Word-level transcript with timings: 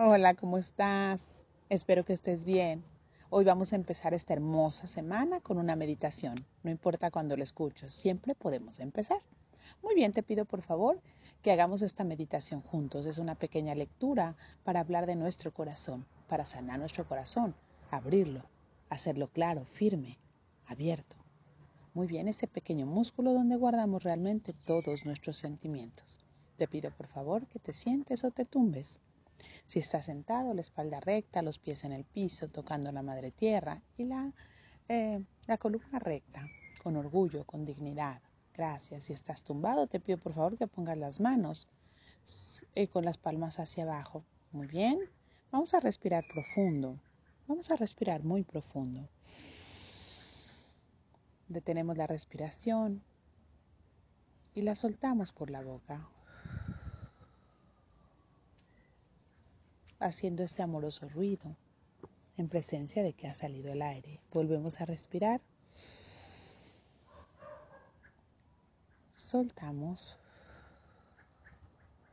Hola, 0.00 0.34
¿cómo 0.34 0.58
estás? 0.58 1.42
Espero 1.68 2.04
que 2.04 2.12
estés 2.12 2.44
bien. 2.44 2.84
Hoy 3.30 3.44
vamos 3.44 3.72
a 3.72 3.76
empezar 3.76 4.14
esta 4.14 4.32
hermosa 4.32 4.86
semana 4.86 5.40
con 5.40 5.58
una 5.58 5.74
meditación. 5.74 6.36
No 6.62 6.70
importa 6.70 7.10
cuándo 7.10 7.36
lo 7.36 7.42
escucho, 7.42 7.88
siempre 7.88 8.36
podemos 8.36 8.78
empezar. 8.78 9.20
Muy 9.82 9.96
bien, 9.96 10.12
te 10.12 10.22
pido 10.22 10.44
por 10.44 10.62
favor 10.62 11.00
que 11.42 11.50
hagamos 11.50 11.82
esta 11.82 12.04
meditación 12.04 12.60
juntos. 12.62 13.06
Es 13.06 13.18
una 13.18 13.34
pequeña 13.34 13.74
lectura 13.74 14.36
para 14.62 14.78
hablar 14.78 15.04
de 15.04 15.16
nuestro 15.16 15.52
corazón, 15.52 16.06
para 16.28 16.46
sanar 16.46 16.78
nuestro 16.78 17.04
corazón, 17.04 17.56
abrirlo, 17.90 18.44
hacerlo 18.90 19.26
claro, 19.26 19.64
firme, 19.64 20.20
abierto. 20.68 21.16
Muy 21.92 22.06
bien, 22.06 22.28
este 22.28 22.46
pequeño 22.46 22.86
músculo 22.86 23.32
donde 23.32 23.56
guardamos 23.56 24.04
realmente 24.04 24.52
todos 24.64 25.04
nuestros 25.04 25.38
sentimientos. 25.38 26.24
Te 26.56 26.68
pido 26.68 26.92
por 26.92 27.08
favor 27.08 27.48
que 27.48 27.58
te 27.58 27.72
sientes 27.72 28.22
o 28.22 28.30
te 28.30 28.44
tumbes 28.44 29.00
si 29.66 29.78
está 29.78 30.02
sentado, 30.02 30.54
la 30.54 30.60
espalda 30.60 31.00
recta, 31.00 31.42
los 31.42 31.58
pies 31.58 31.84
en 31.84 31.92
el 31.92 32.04
piso, 32.04 32.48
tocando 32.48 32.90
la 32.92 33.02
madre 33.02 33.30
tierra 33.30 33.82
y 33.96 34.04
la, 34.04 34.32
eh, 34.88 35.22
la 35.46 35.58
columna 35.58 35.98
recta, 35.98 36.48
con 36.82 36.96
orgullo, 36.96 37.44
con 37.44 37.64
dignidad. 37.64 38.20
Gracias. 38.54 39.04
Si 39.04 39.12
estás 39.12 39.42
tumbado, 39.42 39.86
te 39.86 40.00
pido 40.00 40.18
por 40.18 40.34
favor 40.34 40.58
que 40.58 40.66
pongas 40.66 40.98
las 40.98 41.20
manos 41.20 41.68
eh, 42.74 42.88
con 42.88 43.04
las 43.04 43.18
palmas 43.18 43.60
hacia 43.60 43.84
abajo. 43.84 44.24
Muy 44.52 44.66
bien. 44.66 44.98
Vamos 45.50 45.74
a 45.74 45.80
respirar 45.80 46.24
profundo. 46.26 46.98
Vamos 47.46 47.70
a 47.70 47.76
respirar 47.76 48.24
muy 48.24 48.42
profundo. 48.42 49.08
Detenemos 51.48 51.96
la 51.96 52.06
respiración 52.06 53.02
y 54.54 54.62
la 54.62 54.74
soltamos 54.74 55.32
por 55.32 55.50
la 55.50 55.62
boca. 55.62 56.08
Haciendo 59.98 60.42
este 60.42 60.62
amoroso 60.62 61.08
ruido 61.08 61.56
en 62.36 62.48
presencia 62.48 63.02
de 63.02 63.12
que 63.12 63.26
ha 63.26 63.34
salido 63.34 63.72
el 63.72 63.82
aire. 63.82 64.20
Volvemos 64.32 64.80
a 64.80 64.86
respirar. 64.86 65.40
Soltamos 69.12 70.16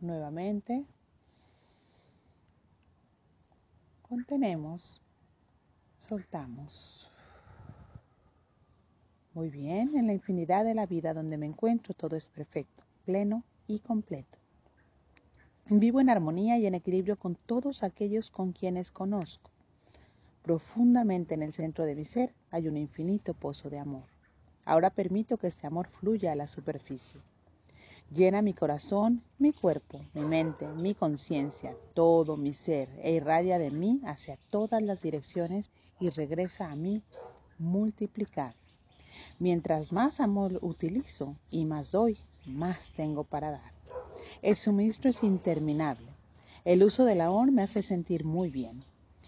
nuevamente. 0.00 0.84
Contenemos. 4.02 5.00
Soltamos. 6.08 7.08
Muy 9.34 9.50
bien, 9.50 9.96
en 9.96 10.06
la 10.06 10.14
infinidad 10.14 10.64
de 10.64 10.74
la 10.74 10.86
vida 10.86 11.14
donde 11.14 11.38
me 11.38 11.46
encuentro 11.46 11.94
todo 11.94 12.16
es 12.16 12.28
perfecto, 12.28 12.82
pleno 13.04 13.44
y 13.68 13.78
completo. 13.78 14.38
Vivo 15.70 16.00
en 16.00 16.08
armonía 16.08 16.56
y 16.56 16.64
en 16.64 16.74
equilibrio 16.74 17.18
con 17.18 17.34
todos 17.34 17.82
aquellos 17.82 18.30
con 18.30 18.52
quienes 18.52 18.90
conozco. 18.90 19.50
Profundamente 20.42 21.34
en 21.34 21.42
el 21.42 21.52
centro 21.52 21.84
de 21.84 21.94
mi 21.94 22.06
ser 22.06 22.32
hay 22.50 22.68
un 22.68 22.78
infinito 22.78 23.34
pozo 23.34 23.68
de 23.68 23.78
amor. 23.78 24.04
Ahora 24.64 24.88
permito 24.88 25.36
que 25.36 25.46
este 25.46 25.66
amor 25.66 25.88
fluya 25.88 26.32
a 26.32 26.36
la 26.36 26.46
superficie. 26.46 27.20
Llena 28.10 28.40
mi 28.40 28.54
corazón, 28.54 29.22
mi 29.38 29.52
cuerpo, 29.52 30.00
mi 30.14 30.22
mente, 30.24 30.66
mi 30.66 30.94
conciencia, 30.94 31.76
todo 31.92 32.38
mi 32.38 32.54
ser 32.54 32.88
e 33.02 33.12
irradia 33.12 33.58
de 33.58 33.70
mí 33.70 34.00
hacia 34.06 34.38
todas 34.48 34.80
las 34.80 35.02
direcciones 35.02 35.70
y 36.00 36.08
regresa 36.08 36.70
a 36.70 36.76
mí 36.76 37.02
multiplicado. 37.58 38.54
Mientras 39.38 39.92
más 39.92 40.20
amor 40.20 40.60
utilizo 40.62 41.36
y 41.50 41.66
más 41.66 41.92
doy, 41.92 42.16
más 42.46 42.92
tengo 42.92 43.24
para 43.24 43.50
dar. 43.50 43.77
El 44.42 44.56
suministro 44.56 45.10
es 45.10 45.22
interminable. 45.22 46.06
El 46.64 46.82
uso 46.82 47.04
del 47.04 47.20
amor 47.20 47.50
me 47.50 47.62
hace 47.62 47.82
sentir 47.82 48.24
muy 48.24 48.50
bien. 48.50 48.80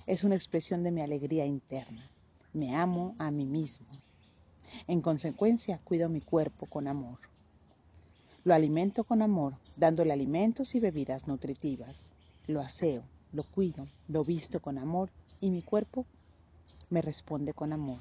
Es 0.06 0.24
una 0.24 0.34
expresión 0.34 0.82
de 0.82 0.90
mi 0.90 1.00
alegría 1.00 1.46
interna. 1.46 2.08
Me 2.52 2.74
amo 2.76 3.14
a 3.18 3.30
mí 3.30 3.46
mismo. 3.46 3.86
En 4.86 5.00
consecuencia, 5.00 5.80
cuido 5.84 6.08
mi 6.08 6.20
cuerpo 6.20 6.66
con 6.66 6.88
amor. 6.88 7.18
Lo 8.44 8.54
alimento 8.54 9.04
con 9.04 9.22
amor, 9.22 9.54
dándole 9.76 10.12
alimentos 10.12 10.74
y 10.74 10.80
bebidas 10.80 11.28
nutritivas. 11.28 12.12
Lo 12.46 12.60
aseo, 12.60 13.02
lo 13.32 13.42
cuido, 13.42 13.86
lo 14.08 14.24
visto 14.24 14.60
con 14.60 14.78
amor 14.78 15.10
y 15.40 15.50
mi 15.50 15.62
cuerpo 15.62 16.06
me 16.88 17.02
responde 17.02 17.52
con 17.52 17.72
amor, 17.72 18.00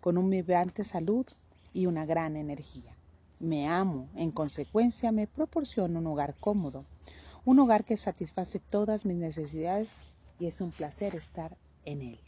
con 0.00 0.18
un 0.18 0.28
vibrante 0.28 0.84
salud 0.84 1.26
y 1.72 1.86
una 1.86 2.04
gran 2.04 2.36
energía. 2.36 2.97
Me 3.40 3.68
amo, 3.68 4.08
en 4.16 4.32
consecuencia 4.32 5.12
me 5.12 5.28
proporciono 5.28 6.00
un 6.00 6.08
hogar 6.08 6.34
cómodo, 6.40 6.86
un 7.44 7.60
hogar 7.60 7.84
que 7.84 7.96
satisface 7.96 8.58
todas 8.58 9.06
mis 9.06 9.16
necesidades 9.16 9.98
y 10.40 10.46
es 10.46 10.60
un 10.60 10.72
placer 10.72 11.14
estar 11.14 11.56
en 11.84 12.02
él. 12.02 12.20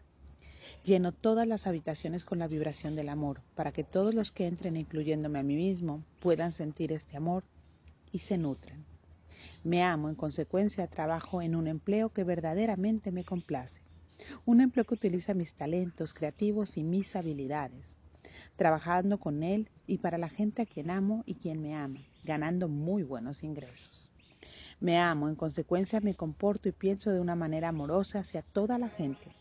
Lleno 0.84 1.10
todas 1.10 1.48
las 1.48 1.66
habitaciones 1.66 2.24
con 2.24 2.38
la 2.38 2.46
vibración 2.46 2.94
del 2.94 3.08
amor, 3.08 3.42
para 3.56 3.72
que 3.72 3.82
todos 3.82 4.14
los 4.14 4.30
que 4.30 4.46
entren, 4.46 4.76
incluyéndome 4.76 5.40
a 5.40 5.42
mí 5.42 5.56
mismo, 5.56 6.04
puedan 6.20 6.52
sentir 6.52 6.92
este 6.92 7.16
amor 7.16 7.42
y 8.12 8.20
se 8.20 8.38
nutren. 8.38 8.86
Me 9.64 9.82
amo, 9.82 10.10
en 10.10 10.14
consecuencia 10.14 10.86
trabajo 10.86 11.42
en 11.42 11.56
un 11.56 11.66
empleo 11.66 12.10
que 12.10 12.22
verdaderamente 12.22 13.10
me 13.10 13.24
complace, 13.24 13.82
un 14.46 14.60
empleo 14.60 14.84
que 14.84 14.94
utiliza 14.94 15.34
mis 15.34 15.54
talentos 15.54 16.14
creativos 16.14 16.76
y 16.76 16.84
mis 16.84 17.16
habilidades 17.16 17.99
trabajando 18.60 19.16
con 19.16 19.42
él 19.42 19.70
y 19.86 19.96
para 19.96 20.18
la 20.18 20.28
gente 20.28 20.60
a 20.60 20.66
quien 20.66 20.90
amo 20.90 21.22
y 21.24 21.36
quien 21.36 21.62
me 21.62 21.74
ama, 21.74 22.00
ganando 22.24 22.68
muy 22.68 23.02
buenos 23.02 23.42
ingresos. 23.42 24.10
Me 24.80 24.98
amo, 24.98 25.30
en 25.30 25.34
consecuencia 25.34 25.98
me 26.00 26.14
comporto 26.14 26.68
y 26.68 26.72
pienso 26.72 27.10
de 27.10 27.20
una 27.20 27.34
manera 27.34 27.68
amorosa 27.70 28.18
hacia 28.18 28.42
toda 28.42 28.76
la 28.76 28.90
gente, 28.90 29.34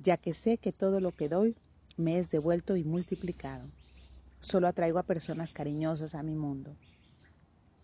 ya 0.00 0.16
que 0.16 0.34
sé 0.34 0.58
que 0.58 0.72
todo 0.72 0.98
lo 0.98 1.12
que 1.12 1.28
doy 1.28 1.54
me 1.96 2.18
es 2.18 2.28
devuelto 2.28 2.74
y 2.74 2.82
multiplicado. 2.82 3.68
Solo 4.40 4.66
atraigo 4.66 4.98
a 4.98 5.04
personas 5.04 5.52
cariñosas 5.52 6.16
a 6.16 6.24
mi 6.24 6.34
mundo, 6.34 6.74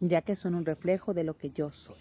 ya 0.00 0.20
que 0.20 0.34
son 0.34 0.56
un 0.56 0.66
reflejo 0.66 1.14
de 1.14 1.22
lo 1.22 1.36
que 1.36 1.52
yo 1.52 1.70
soy. 1.70 2.00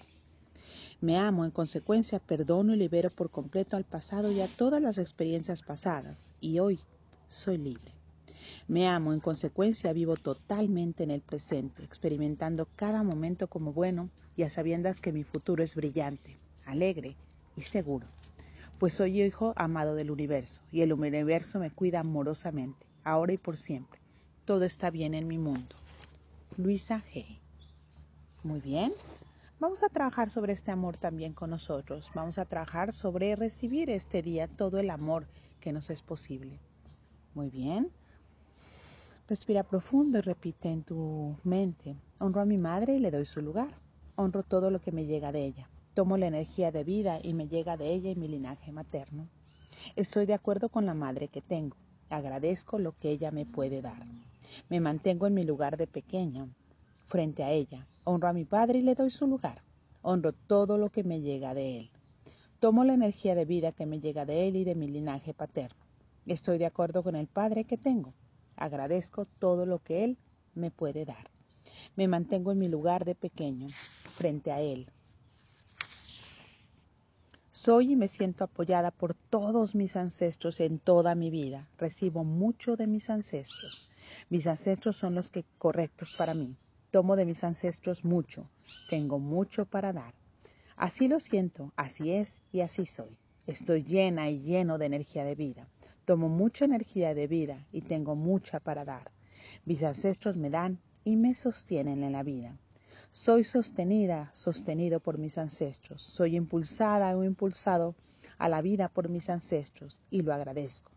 Me 1.02 1.20
amo, 1.20 1.46
en 1.46 1.52
consecuencia 1.52 2.18
perdono 2.18 2.74
y 2.74 2.78
libero 2.78 3.12
por 3.12 3.30
completo 3.30 3.78
al 3.78 3.84
pasado 3.84 4.32
y 4.32 4.42
a 4.42 4.48
todas 4.48 4.82
las 4.82 4.98
experiencias 4.98 5.62
pasadas, 5.62 6.32
y 6.42 6.58
hoy 6.58 6.80
soy 7.28 7.60
libre. 7.60 7.99
Me 8.68 8.88
amo, 8.88 9.14
en 9.14 9.20
consecuencia 9.20 9.94
vivo 9.94 10.16
totalmente 10.16 11.04
en 11.04 11.12
el 11.12 11.22
presente, 11.22 11.84
experimentando 11.84 12.68
cada 12.76 13.04
momento 13.04 13.48
como 13.48 13.74
bueno 13.74 14.10
y 14.36 14.44
a 14.44 14.50
sabiendas 14.50 15.02
que 15.02 15.12
mi 15.12 15.24
futuro 15.24 15.64
es 15.64 15.76
brillante, 15.76 16.38
alegre 16.66 17.16
y 17.56 17.62
seguro, 17.62 18.08
pues 18.78 18.94
soy 18.94 19.22
hijo 19.22 19.54
amado 19.56 19.96
del 19.96 20.12
universo 20.12 20.62
y 20.72 20.82
el 20.82 20.94
universo 20.94 21.60
me 21.60 21.72
cuida 21.72 22.00
amorosamente, 22.00 22.86
ahora 23.04 23.34
y 23.34 23.38
por 23.38 23.58
siempre. 23.58 24.00
Todo 24.46 24.64
está 24.64 24.90
bien 24.90 25.14
en 25.14 25.28
mi 25.28 25.38
mundo. 25.38 25.76
Luisa 26.58 27.04
G. 27.14 27.40
Muy 28.44 28.62
bien. 28.62 28.94
Vamos 29.60 29.84
a 29.84 29.90
trabajar 29.90 30.30
sobre 30.30 30.54
este 30.54 30.72
amor 30.72 30.98
también 30.98 31.34
con 31.34 31.50
nosotros. 31.50 32.10
Vamos 32.16 32.38
a 32.38 32.46
trabajar 32.46 32.94
sobre 32.94 33.36
recibir 33.36 33.90
este 33.90 34.22
día 34.22 34.48
todo 34.48 34.80
el 34.80 34.90
amor 34.90 35.28
que 35.60 35.74
nos 35.74 35.90
es 35.90 36.02
posible. 36.02 36.58
Muy 37.34 37.50
bien. 37.50 37.92
Respira 39.30 39.62
profundo 39.62 40.18
y 40.18 40.22
repite 40.22 40.72
en 40.72 40.82
tu 40.82 41.38
mente, 41.44 41.96
honro 42.18 42.42
a 42.42 42.46
mi 42.46 42.58
madre 42.58 42.96
y 42.96 43.00
le 43.00 43.12
doy 43.12 43.26
su 43.26 43.44
lugar. 43.44 43.76
Honro 44.16 44.42
todo 44.42 44.72
lo 44.72 44.82
que 44.82 44.92
me 44.92 45.06
llega 45.06 45.32
de 45.32 45.46
ella. 45.46 45.70
Tomo 45.94 46.18
la 46.18 46.26
energía 46.26 46.72
de 46.72 46.84
vida 46.84 47.20
y 47.22 47.36
me 47.36 47.48
llega 47.48 47.78
de 47.78 47.94
ella 47.94 48.10
y 48.10 48.16
mi 48.16 48.28
linaje 48.28 48.72
materno. 48.72 49.30
Estoy 49.96 50.26
de 50.26 50.34
acuerdo 50.34 50.70
con 50.70 50.88
la 50.88 50.96
madre 50.96 51.28
que 51.28 51.44
tengo. 51.44 51.78
Agradezco 52.10 52.80
lo 52.80 52.98
que 52.98 53.12
ella 53.12 53.30
me 53.30 53.46
puede 53.46 53.84
dar. 53.84 54.04
Me 54.68 54.80
mantengo 54.80 55.28
en 55.28 55.36
mi 55.36 55.44
lugar 55.44 55.78
de 55.78 55.86
pequeña, 55.86 56.48
frente 57.06 57.44
a 57.44 57.52
ella. 57.52 57.88
Honro 58.06 58.30
a 58.30 58.34
mi 58.34 58.46
padre 58.46 58.80
y 58.80 58.82
le 58.82 58.96
doy 58.96 59.12
su 59.12 59.28
lugar. 59.28 59.62
Honro 60.02 60.34
todo 60.34 60.80
lo 60.80 60.90
que 60.90 61.04
me 61.04 61.22
llega 61.22 61.54
de 61.54 61.78
él. 61.78 61.92
Tomo 62.60 62.84
la 62.84 62.96
energía 62.96 63.36
de 63.36 63.46
vida 63.46 63.74
que 63.74 63.86
me 63.86 64.00
llega 64.00 64.26
de 64.26 64.48
él 64.48 64.56
y 64.56 64.64
de 64.64 64.74
mi 64.74 64.88
linaje 64.88 65.36
paterno. 65.36 65.86
Estoy 66.26 66.58
de 66.58 66.66
acuerdo 66.66 67.04
con 67.04 67.16
el 67.16 67.28
padre 67.28 67.66
que 67.66 67.78
tengo. 67.78 68.16
Agradezco 68.60 69.26
todo 69.26 69.66
lo 69.66 69.80
que 69.80 70.04
Él 70.04 70.18
me 70.54 70.70
puede 70.70 71.06
dar. 71.06 71.30
Me 71.96 72.08
mantengo 72.08 72.52
en 72.52 72.60
mi 72.60 72.68
lugar 72.68 73.06
de 73.06 73.16
pequeño, 73.16 73.70
frente 73.70 74.52
a 74.52 74.60
Él. 74.60 74.92
Soy 77.50 77.94
y 77.94 77.96
me 77.96 78.08
siento 78.08 78.44
apoyada 78.44 78.92
por 78.92 79.16
todos 79.16 79.76
mis 79.76 79.96
ancestros 79.96 80.60
en 80.60 80.80
toda 80.80 81.16
mi 81.16 81.30
vida. 81.30 81.70
Recibo 81.78 82.24
mucho 82.24 82.76
de 82.76 82.88
mis 82.88 83.10
ancestros. 83.10 83.90
Mis 84.30 84.48
ancestros 84.48 84.98
son 84.98 85.16
los 85.16 85.32
que 85.32 85.46
correctos 85.58 86.16
para 86.18 86.34
mí. 86.34 86.56
Tomo 86.92 87.16
de 87.16 87.26
mis 87.26 87.44
ancestros 87.44 88.04
mucho. 88.04 88.50
Tengo 88.90 89.20
mucho 89.20 89.66
para 89.66 89.94
dar. 89.94 90.14
Así 90.76 91.08
lo 91.08 91.20
siento, 91.20 91.74
así 91.76 92.12
es 92.12 92.42
y 92.52 92.62
así 92.62 92.86
soy. 92.86 93.18
Estoy 93.48 93.84
llena 93.84 94.30
y 94.30 94.40
lleno 94.40 94.78
de 94.78 94.86
energía 94.86 95.24
de 95.24 95.36
vida. 95.36 95.68
Tomo 96.10 96.28
mucha 96.28 96.66
energía 96.66 97.14
de 97.14 97.28
vida 97.28 97.68
y 97.72 97.82
tengo 97.82 98.16
mucha 98.16 98.60
para 98.60 98.84
dar. 98.84 99.12
Mis 99.66 99.84
ancestros 99.84 100.38
me 100.38 100.50
dan 100.50 100.80
y 101.04 101.18
me 101.18 101.36
sostienen 101.36 102.02
en 102.02 102.14
la 102.14 102.24
vida. 102.24 102.58
Soy 103.12 103.44
sostenida, 103.44 104.32
sostenido 104.34 105.02
por 105.02 105.20
mis 105.20 105.38
ancestros. 105.38 106.02
Soy 106.02 106.36
impulsada 106.36 107.16
o 107.16 107.24
impulsado 107.24 107.94
a 108.40 108.50
la 108.50 108.64
vida 108.64 108.90
por 108.90 109.08
mis 109.08 109.30
ancestros 109.30 110.02
y 110.10 110.24
lo 110.24 110.34
agradezco. 110.34 110.92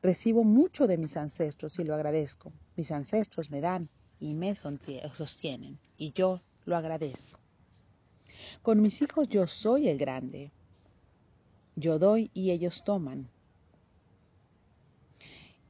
Recibo 0.00 0.44
mucho 0.44 0.86
de 0.86 0.96
mis 0.96 1.16
ancestros 1.16 1.80
y 1.80 1.82
lo 1.82 1.96
agradezco. 1.96 2.52
Mis 2.76 2.92
ancestros 2.92 3.50
me 3.50 3.60
dan 3.60 3.88
y 4.20 4.34
me 4.34 4.54
sostienen 4.54 5.80
y 5.98 6.12
yo 6.12 6.40
lo 6.66 6.76
agradezco. 6.76 7.40
Con 8.62 8.80
mis 8.80 9.02
hijos 9.02 9.28
yo 9.28 9.48
soy 9.48 9.88
el 9.88 9.98
grande. 9.98 10.52
Yo 11.74 11.98
doy 11.98 12.30
y 12.32 12.52
ellos 12.52 12.84
toman. 12.84 13.31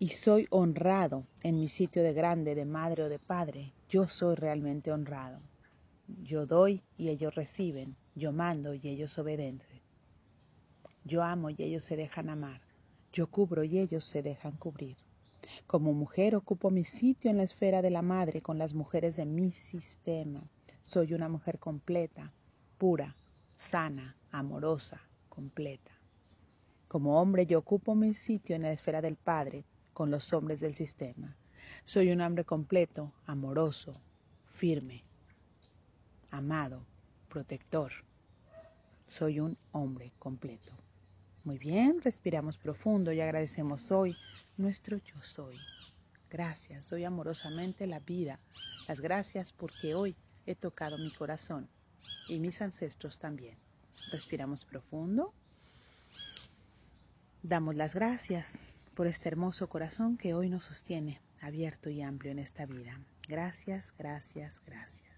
Y 0.02 0.08
soy 0.08 0.49
honrado 0.50 1.28
en 1.44 1.60
mi 1.60 1.69
sitio 1.69 2.02
de 2.02 2.12
grande, 2.12 2.56
de 2.56 2.64
madre 2.64 3.04
o 3.04 3.08
de 3.08 3.20
padre. 3.20 3.72
Yo 3.88 4.08
soy 4.08 4.34
realmente 4.34 4.90
honrado. 4.90 5.38
Yo 6.25 6.44
doy 6.44 6.82
y 6.96 7.10
ellos 7.10 7.37
reciben. 7.37 7.94
Yo 8.16 8.32
mando 8.32 8.75
y 8.75 8.81
ellos 8.82 9.16
obedecen. 9.19 9.81
Yo 11.04 11.22
amo 11.22 11.50
y 11.50 11.56
ellos 11.60 11.84
se 11.84 11.94
dejan 11.94 12.31
amar. 12.31 12.62
Yo 13.12 13.28
cubro 13.28 13.62
y 13.62 13.78
ellos 13.78 14.04
se 14.04 14.25
dejan 14.25 14.56
cubrir. 14.56 14.96
Como 15.69 15.93
mujer 15.93 16.34
ocupo 16.34 16.70
mi 16.70 16.82
sitio 16.82 17.31
en 17.31 17.37
la 17.37 17.44
esfera 17.44 17.81
de 17.81 17.90
la 17.90 18.02
madre 18.02 18.43
con 18.43 18.58
las 18.58 18.75
mujeres 18.75 19.14
de 19.14 19.26
mi 19.26 19.52
sistema. 19.52 20.50
Soy 20.81 21.14
una 21.14 21.28
mujer 21.28 21.60
completa, 21.60 22.32
pura, 22.76 23.14
sana, 23.55 24.16
amorosa, 24.32 25.00
completa. 25.28 25.93
Como 26.88 27.20
hombre 27.20 27.46
yo 27.46 27.60
ocupo 27.60 27.94
mi 27.94 28.14
sitio 28.14 28.56
en 28.56 28.62
la 28.62 28.72
esfera 28.72 29.00
del 29.00 29.14
padre 29.14 29.64
con 29.92 30.10
los 30.10 30.32
hombres 30.32 30.60
del 30.60 30.74
sistema. 30.74 31.36
Soy 31.84 32.10
un 32.10 32.20
hombre 32.20 32.44
completo, 32.44 33.12
amoroso, 33.26 33.92
firme, 34.54 35.02
amado, 36.30 36.84
protector. 37.28 37.92
Soy 39.06 39.40
un 39.40 39.56
hombre 39.72 40.12
completo. 40.18 40.72
Muy 41.44 41.58
bien, 41.58 42.00
respiramos 42.02 42.56
profundo 42.56 43.12
y 43.12 43.20
agradecemos 43.20 43.90
hoy 43.90 44.16
nuestro 44.56 44.98
yo 44.98 45.16
soy. 45.22 45.56
Gracias, 46.30 46.88
doy 46.88 47.04
amorosamente 47.04 47.86
la 47.86 48.00
vida. 48.00 48.38
Las 48.88 49.00
gracias 49.00 49.52
porque 49.52 49.94
hoy 49.94 50.16
he 50.46 50.54
tocado 50.54 50.98
mi 50.98 51.12
corazón 51.12 51.68
y 52.28 52.38
mis 52.38 52.62
ancestros 52.62 53.18
también. 53.18 53.58
Respiramos 54.10 54.64
profundo. 54.64 55.32
Damos 57.42 57.74
las 57.74 57.94
gracias 57.94 58.58
por 58.94 59.06
este 59.06 59.28
hermoso 59.28 59.68
corazón 59.68 60.16
que 60.16 60.34
hoy 60.34 60.48
nos 60.48 60.64
sostiene 60.64 61.20
abierto 61.40 61.90
y 61.90 62.02
amplio 62.02 62.32
en 62.32 62.38
esta 62.38 62.66
vida. 62.66 63.00
Gracias, 63.28 63.94
gracias, 63.98 64.62
gracias. 64.64 65.11